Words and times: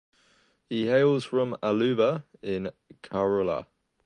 He 0.67 0.87
hails 0.87 1.25
from 1.25 1.55
Aluva 1.61 2.23
in 2.41 2.71
Kerala. 3.03 3.67